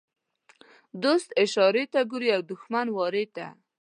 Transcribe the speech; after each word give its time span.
دوست 1.03 1.29
اشارې 1.43 1.83
ته 1.93 1.99
ګوري 2.11 2.29
او 2.35 2.41
دښمن 2.51 2.87
وارې 2.97 3.25
ته. 3.35 3.45